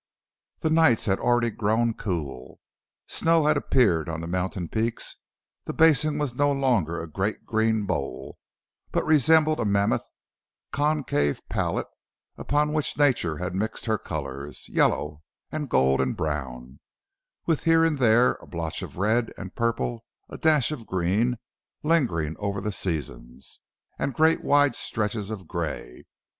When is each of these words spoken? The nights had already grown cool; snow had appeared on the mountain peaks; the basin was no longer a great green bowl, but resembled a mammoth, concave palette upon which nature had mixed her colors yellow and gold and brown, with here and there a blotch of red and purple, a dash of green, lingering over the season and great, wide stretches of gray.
The 0.61 0.71
nights 0.71 1.05
had 1.05 1.19
already 1.19 1.51
grown 1.51 1.93
cool; 1.93 2.59
snow 3.05 3.45
had 3.45 3.55
appeared 3.55 4.09
on 4.09 4.19
the 4.19 4.25
mountain 4.25 4.67
peaks; 4.67 5.17
the 5.65 5.73
basin 5.75 6.17
was 6.17 6.33
no 6.33 6.51
longer 6.51 6.99
a 6.99 7.07
great 7.07 7.45
green 7.45 7.85
bowl, 7.85 8.39
but 8.91 9.05
resembled 9.05 9.59
a 9.59 9.63
mammoth, 9.65 10.07
concave 10.71 11.47
palette 11.49 11.85
upon 12.35 12.73
which 12.73 12.97
nature 12.97 13.37
had 13.37 13.53
mixed 13.53 13.85
her 13.85 13.99
colors 13.99 14.65
yellow 14.69 15.21
and 15.51 15.69
gold 15.69 16.01
and 16.01 16.17
brown, 16.17 16.79
with 17.45 17.65
here 17.65 17.83
and 17.85 17.99
there 17.99 18.39
a 18.41 18.47
blotch 18.47 18.81
of 18.81 18.97
red 18.97 19.31
and 19.37 19.53
purple, 19.53 20.03
a 20.29 20.37
dash 20.39 20.71
of 20.71 20.87
green, 20.87 21.37
lingering 21.83 22.35
over 22.39 22.59
the 22.59 22.71
season 22.71 23.39
and 23.99 24.15
great, 24.15 24.43
wide 24.43 24.75
stretches 24.75 25.29
of 25.29 25.47
gray. 25.47 26.05